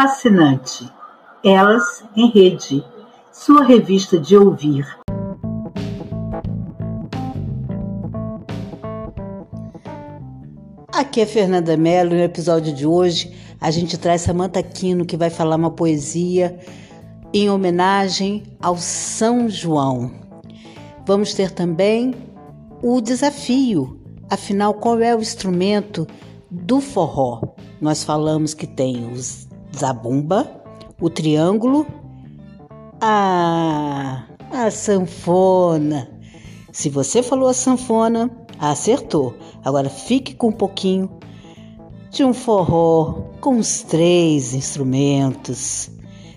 [0.00, 0.88] Fascinante.
[1.44, 2.84] Elas em Rede,
[3.32, 4.86] sua revista de ouvir.
[10.92, 15.16] Aqui é Fernanda Mello e no episódio de hoje a gente traz Samantha Quino que
[15.16, 16.56] vai falar uma poesia
[17.34, 20.12] em homenagem ao São João.
[21.04, 22.14] Vamos ter também
[22.80, 23.98] o desafio,
[24.30, 26.06] afinal qual é o instrumento
[26.48, 27.42] do forró?
[27.80, 29.47] Nós falamos que tem os
[29.78, 30.50] zabumba,
[31.00, 31.86] o triângulo,
[33.00, 36.10] a, a sanfona.
[36.72, 39.34] Se você falou a sanfona, acertou.
[39.64, 41.10] Agora fique com um pouquinho
[42.10, 45.90] de um forró com os três instrumentos: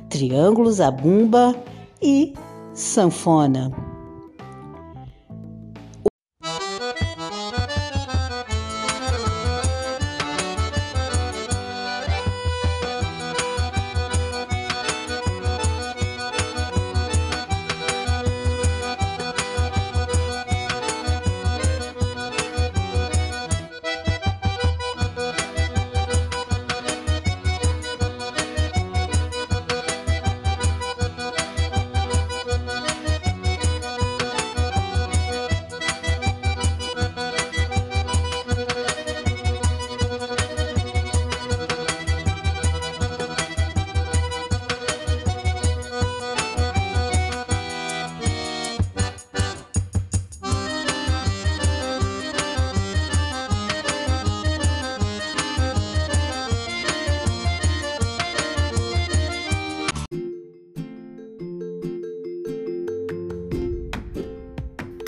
[0.09, 1.55] triângulo, zabumba
[2.01, 2.33] e
[2.73, 3.90] sanfona.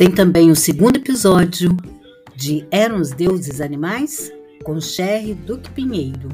[0.03, 1.77] Tem também o segundo episódio
[2.35, 4.29] de Eram os Deuses Animais,
[4.61, 6.27] com Sherry Duque Pinheiro.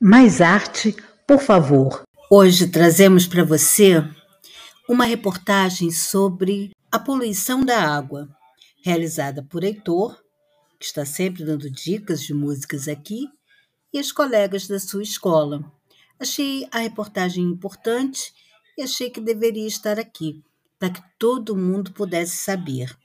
[0.00, 2.02] Mais arte, por favor.
[2.28, 4.04] Hoje trazemos para você
[4.88, 8.28] uma reportagem sobre a poluição da água,
[8.82, 10.20] realizada por Heitor,
[10.80, 13.28] que está sempre dando dicas de músicas aqui,
[13.94, 15.62] e os colegas da sua escola.
[16.18, 18.32] Achei a reportagem importante
[18.82, 20.42] achei que deveria estar aqui,
[20.78, 22.96] para que todo mundo pudesse saber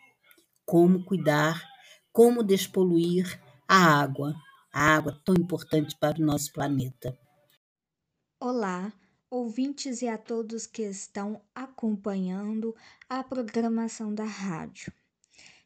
[0.65, 1.63] como cuidar,
[2.11, 4.35] como despoluir a água,
[4.71, 7.17] a água tão importante para o nosso planeta.
[8.39, 8.93] Olá,
[9.29, 12.75] ouvintes e a todos que estão acompanhando
[13.09, 14.93] a programação da rádio.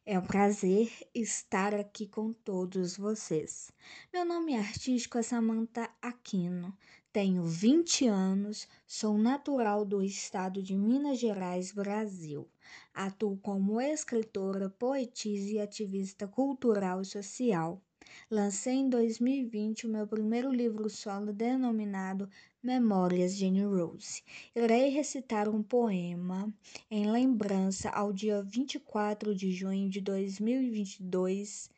[0.05, 3.71] É um prazer estar aqui com todos vocês.
[4.11, 6.75] Meu nome artístico é Samantha Aquino.
[7.11, 12.47] Tenho 20 anos, sou natural do estado de Minas Gerais, Brasil.
[12.93, 17.81] Atuo como escritora, poetisa e ativista cultural e social.
[18.29, 22.29] Lancei em 2020 o meu primeiro livro solo denominado
[22.61, 24.21] Memórias Jane Rose.
[24.55, 26.53] Irei recitar um poema
[26.91, 31.71] em lembrança ao dia 24 de junho de 2022,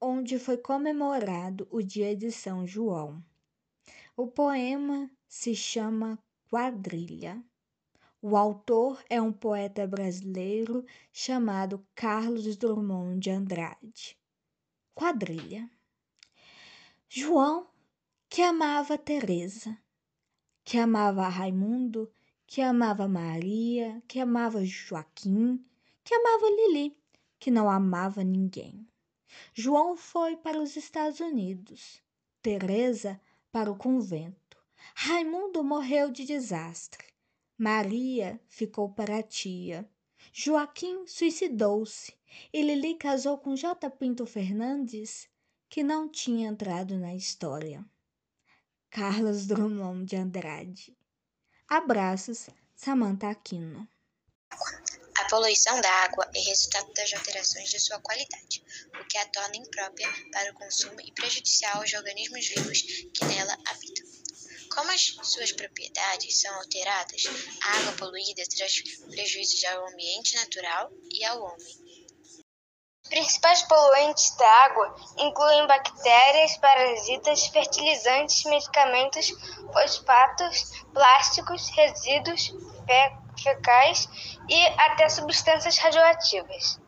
[0.00, 3.22] onde foi comemorado o dia de São João.
[4.22, 7.42] O poema se chama Quadrilha.
[8.20, 14.18] O autor é um poeta brasileiro chamado Carlos Drummond de Andrade.
[14.94, 15.70] Quadrilha.
[17.08, 17.66] João,
[18.28, 19.74] que amava Teresa,
[20.64, 22.12] que amava Raimundo,
[22.46, 25.64] que amava Maria, que amava Joaquim,
[26.04, 26.94] que amava Lili,
[27.38, 28.86] que não amava ninguém.
[29.54, 32.02] João foi para os Estados Unidos.
[32.42, 33.18] Teresa
[33.52, 34.58] para o convento.
[34.94, 37.06] Raimundo morreu de desastre.
[37.56, 39.88] Maria ficou para a tia.
[40.32, 42.14] Joaquim suicidou-se
[42.52, 43.90] e Lili casou com J.
[43.90, 45.28] Pinto Fernandes,
[45.68, 47.84] que não tinha entrado na história.
[48.90, 50.96] Carlos Drummond de Andrade.
[51.68, 53.88] Abraços, Samantha Aquino.
[55.30, 58.64] Poluição da água é resultado das alterações de sua qualidade,
[59.00, 63.56] o que a torna imprópria para o consumo e prejudicial aos organismos vivos que nela
[63.66, 64.06] habitam.
[64.74, 67.22] Como as suas propriedades são alteradas,
[67.62, 71.90] a água poluída traz prejuízos ao ambiente natural e ao homem.
[73.08, 79.30] Principais poluentes da água incluem bactérias, parasitas, fertilizantes, medicamentos,
[79.72, 82.52] fosfatos, plásticos, resíduos,
[83.42, 84.08] fecais
[84.50, 86.80] e até substâncias radioativas.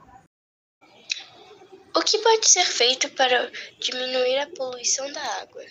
[1.94, 5.64] O que pode ser feito para diminuir a poluição da água?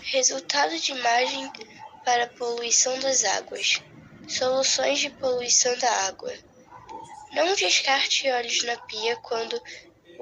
[0.00, 1.50] Resultado de imagem
[2.04, 3.80] para a poluição das águas.
[4.28, 6.32] Soluções de poluição da água.
[7.32, 9.62] Não descarte óleos na pia quando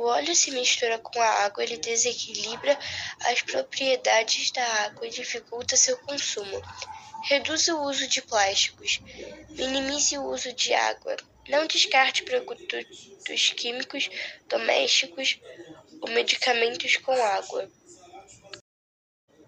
[0.01, 2.79] O óleo se mistura com a água, ele desequilibra
[3.21, 6.59] as propriedades da água e dificulta seu consumo.
[7.25, 8.99] Reduza o uso de plásticos.
[9.51, 11.17] Minimize o uso de água.
[11.51, 14.09] Não descarte produtos químicos
[14.49, 15.39] domésticos
[16.01, 17.71] ou medicamentos com água.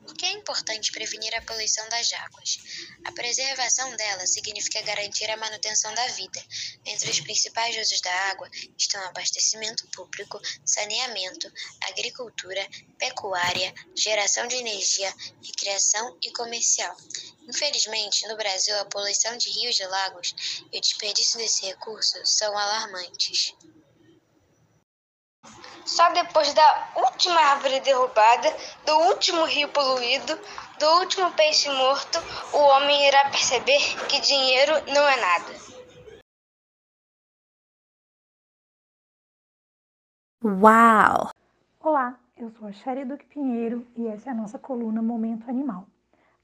[0.03, 2.59] Por que é importante prevenir a poluição das águas?
[3.05, 6.45] A preservação dela significa garantir a manutenção da vida.
[6.85, 11.53] Entre os principais usos da água estão abastecimento público, saneamento,
[11.89, 12.67] agricultura,
[12.99, 16.97] pecuária, geração de energia, recreação e comercial.
[17.49, 20.35] Infelizmente, no Brasil, a poluição de rios e lagos
[20.73, 23.55] e o desperdício desse recurso são alarmantes.
[25.85, 28.57] Só depois da última árvore derrubada,
[28.87, 30.39] do último rio poluído,
[30.79, 32.19] do último peixe morto,
[32.53, 35.73] o homem irá perceber que dinheiro não é nada.
[40.45, 41.31] Uau!
[41.81, 45.87] Olá, eu sou a Sherry Duque Pinheiro e essa é a nossa coluna Momento Animal.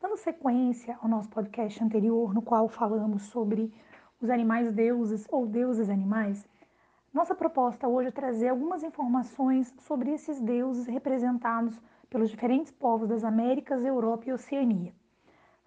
[0.01, 3.73] Dando sequência ao nosso podcast anterior, no qual falamos sobre
[4.21, 6.45] os animais deuses ou deuses animais,
[7.19, 11.77] nossa proposta hoje é trazer algumas informações sobre esses deuses representados
[12.09, 14.95] pelos diferentes povos das Américas, Europa e Oceania.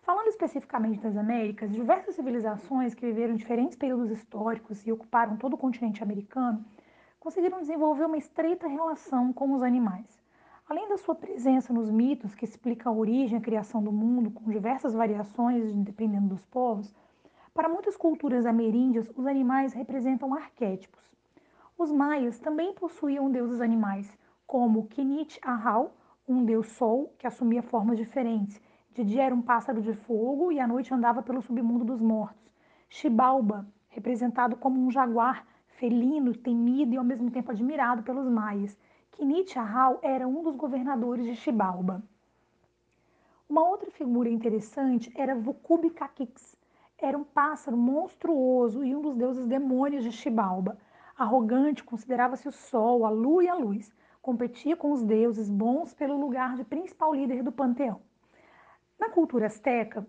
[0.02, 5.58] Falando especificamente das Américas, diversas civilizações que viveram diferentes períodos históricos e ocuparam todo o
[5.58, 6.64] continente americano
[7.20, 10.24] conseguiram desenvolver uma estreita relação com os animais.
[10.70, 14.32] Além da sua presença nos mitos que explicam a origem e a criação do mundo,
[14.32, 16.96] com diversas variações dependendo dos povos,
[17.54, 21.12] para muitas culturas ameríndias, os animais representam arquétipos.
[21.82, 25.96] Os maias também possuíam deuses animais, como Kinit Ahau,
[26.28, 28.62] um deus sol que assumia formas diferentes.
[28.94, 32.54] De dia era um pássaro de fogo e à noite andava pelo submundo dos mortos.
[32.88, 38.78] Xibalba, representado como um jaguar felino, temido e ao mesmo tempo admirado pelos maias.
[39.14, 42.04] Kinit Ahau era um dos governadores de Xibalba.
[43.50, 46.56] Uma outra figura interessante era Vukubi Kakix.
[47.00, 50.78] Era um pássaro monstruoso e um dos deuses demônios de Xibalba.
[51.22, 53.94] Arrogante, considerava-se o sol, a lua e a luz.
[54.22, 58.02] Competia com os deuses bons pelo lugar de principal líder do panteão.
[59.00, 60.06] Na cultura asteca,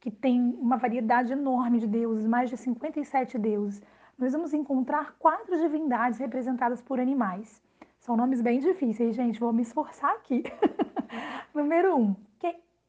[0.00, 3.82] que tem uma variedade enorme de deuses, mais de 57 deuses,
[4.18, 7.62] nós vamos encontrar quatro divindades representadas por animais.
[8.00, 10.42] São nomes bem difíceis, gente, vou me esforçar aqui.
[11.54, 12.16] Número um,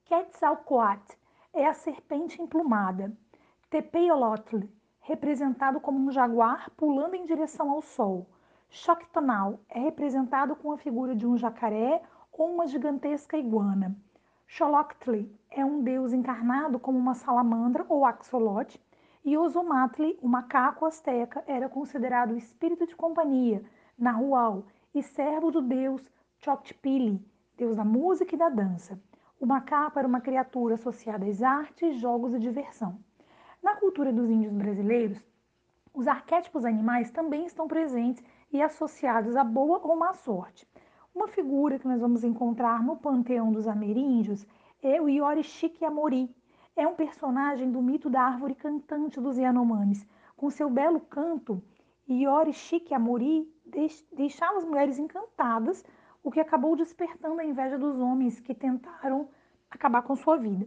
[0.10, 1.16] Quetzalcoatl
[1.54, 3.16] é a serpente emplumada.
[3.70, 4.62] Tepeolotl
[5.10, 8.28] representado como um jaguar pulando em direção ao sol.
[8.70, 13.98] Choctonal é representado com a figura de um jacaré ou uma gigantesca iguana.
[14.46, 18.80] Xoloctli é um deus encarnado como uma salamandra ou axolote.
[19.26, 23.64] E Ozomatli, o macaco asteca, era considerado o espírito de companhia,
[23.98, 26.04] Nahual, e servo do deus
[26.38, 27.20] Choctpili,
[27.58, 29.02] deus da música e da dança.
[29.40, 33.00] O macaco era uma criatura associada às artes, jogos e diversão.
[33.62, 35.22] Na cultura dos índios brasileiros,
[35.94, 40.68] os arquétipos animais também estão presentes e associados à boa ou má sorte.
[41.14, 44.48] Uma figura que nós vamos encontrar no panteão dos ameríndios
[44.82, 46.34] é o Yorishiki Amori.
[46.76, 50.08] É um personagem do mito da árvore cantante dos Yanomamis.
[50.38, 51.62] Com seu belo canto,
[52.10, 53.52] Yorishiki Amori
[54.14, 55.84] deixava as mulheres encantadas,
[56.24, 59.28] o que acabou despertando a inveja dos homens que tentaram
[59.70, 60.66] acabar com sua vida.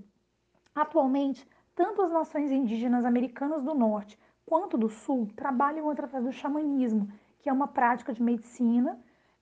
[0.75, 7.09] Atualmente, tanto as nações indígenas americanas do norte quanto do sul trabalham através do xamanismo,
[7.39, 8.99] que é uma prática de medicina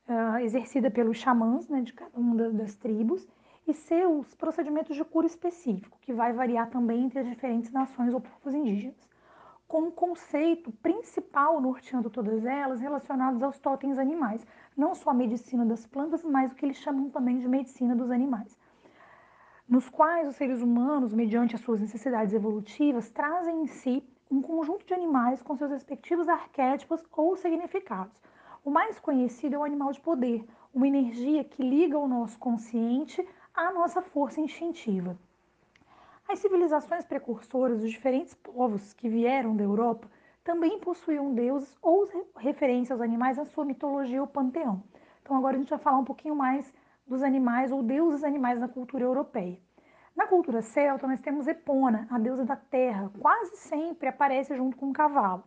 [0.08, 3.26] uh, exercida pelos xamãs né, de cada uma das tribos,
[3.66, 8.20] e seus procedimentos de cura específico, que vai variar também entre as diferentes nações ou
[8.20, 9.08] povos indígenas,
[9.68, 14.44] com um conceito principal norteando todas elas relacionados aos totens animais,
[14.76, 18.10] não só a medicina das plantas, mas o que eles chamam também de medicina dos
[18.10, 18.58] animais
[19.70, 24.84] nos quais os seres humanos, mediante as suas necessidades evolutivas, trazem em si um conjunto
[24.84, 28.20] de animais com seus respectivos arquétipos ou significados.
[28.64, 33.24] O mais conhecido é o animal de poder, uma energia que liga o nosso consciente
[33.54, 35.16] à nossa força instintiva.
[36.28, 40.10] As civilizações precursoras dos diferentes povos que vieram da Europa
[40.42, 44.82] também possuíam deuses ou referências aos animais na sua mitologia ou panteão.
[45.22, 46.72] Então agora a gente vai falar um pouquinho mais
[47.10, 49.58] dos animais ou deuses animais na cultura europeia.
[50.14, 54.86] Na cultura celta, nós temos Epona, a deusa da terra, quase sempre aparece junto com
[54.86, 55.42] um cavalo.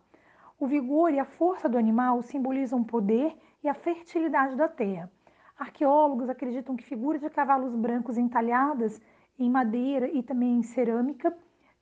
[0.60, 5.10] O vigor e a força do animal simbolizam o poder e a fertilidade da terra.
[5.58, 9.02] Arqueólogos acreditam que figuras de cavalos brancos entalhadas
[9.40, 11.34] em madeira e também em cerâmica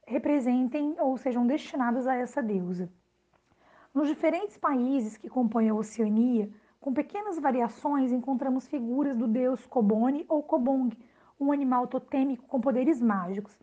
[0.06, 2.88] representem ou sejam destinadas a essa deusa.
[3.96, 10.26] Nos diferentes países que compõem a Oceania, Com pequenas variações, encontramos figuras do deus Kobone
[10.28, 10.98] ou Kobong,
[11.40, 13.56] um animal totêmico com poderes mágicos.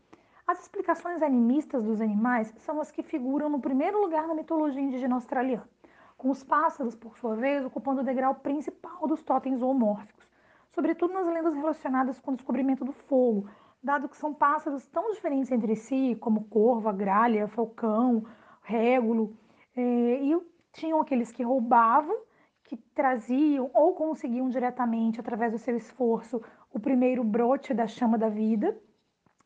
[0.46, 5.16] As explicações animistas dos animais são as que figuram no primeiro lugar na mitologia indígena
[5.16, 5.68] australiana,
[6.16, 10.30] com os pássaros, por sua vez, ocupando o degrau principal dos totens zoomórficos,
[10.70, 13.50] sobretudo nas lendas relacionadas com o descobrimento do fogo,
[13.82, 18.24] dado que são pássaros tão diferentes entre si, como corvo, gralha, falcão,
[18.62, 19.36] régulo,
[19.76, 20.40] eh, e
[20.72, 22.27] tinham aqueles que roubavam,
[22.68, 28.28] que traziam ou conseguiam diretamente, através do seu esforço, o primeiro brote da chama da
[28.28, 28.78] vida,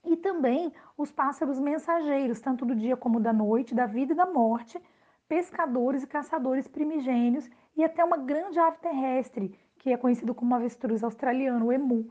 [0.04, 4.26] e também os pássaros mensageiros, tanto do dia como da noite, da vida e da
[4.26, 4.82] morte,
[5.28, 11.04] pescadores e caçadores primigênios e até uma grande ave terrestre, que é conhecido como avestruz
[11.04, 12.10] australiano, o emu.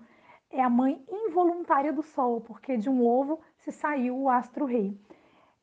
[0.50, 4.98] É a mãe involuntária do sol, porque de um ovo se saiu o astro-rei.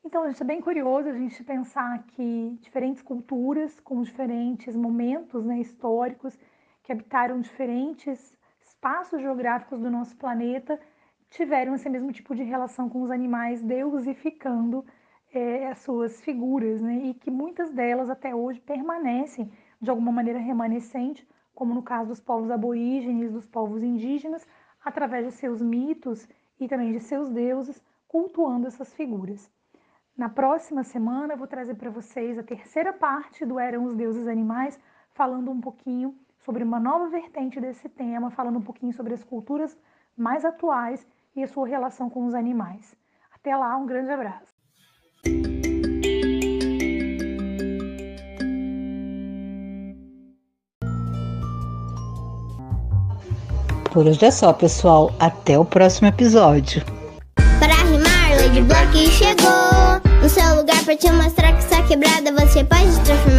[0.01, 5.59] Então, gente, é bem curioso a gente pensar que diferentes culturas, com diferentes momentos né,
[5.59, 6.39] históricos,
[6.81, 10.79] que habitaram diferentes espaços geográficos do nosso planeta,
[11.29, 14.85] tiveram esse mesmo tipo de relação com os animais, deusificando
[15.33, 16.95] é, as suas figuras, né?
[17.07, 19.51] E que muitas delas até hoje permanecem
[19.81, 24.47] de alguma maneira remanescente, como no caso dos povos aborígenes, dos povos indígenas,
[24.83, 26.27] através de seus mitos
[26.57, 29.51] e também de seus deuses, cultuando essas figuras.
[30.19, 34.27] Na próxima semana eu vou trazer para vocês a terceira parte do Eram os Deuses
[34.27, 34.77] Animais,
[35.13, 39.77] falando um pouquinho sobre uma nova vertente desse tema, falando um pouquinho sobre as culturas
[40.17, 42.93] mais atuais e a sua relação com os animais.
[43.33, 44.53] Até lá, um grande abraço.
[53.93, 55.11] Por hoje é só, pessoal.
[55.17, 56.98] Até o próximo episódio.
[60.89, 63.38] Para te mostrar que essa quebrada você pode transformar.